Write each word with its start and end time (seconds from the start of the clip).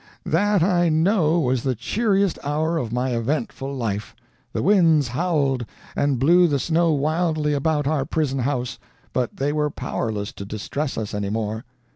That 0.25 0.63
I 0.63 0.89
know 0.89 1.39
was 1.39 1.61
the 1.61 1.75
cheeriest 1.75 2.39
hour 2.43 2.79
of 2.79 2.91
my 2.91 3.11
eventful 3.15 3.71
life. 3.75 4.15
The 4.51 4.63
winds 4.63 5.09
howled, 5.09 5.63
and 5.95 6.17
blew 6.17 6.47
the 6.47 6.57
snow 6.57 6.91
wildly 6.91 7.53
about 7.53 7.85
our 7.85 8.05
prison 8.05 8.39
house, 8.39 8.79
but 9.13 9.37
they 9.37 9.53
were 9.53 9.69
powerless 9.69 10.31
to 10.33 10.43
distress 10.43 10.97
us 10.97 11.13
any 11.13 11.29
more. 11.29 11.65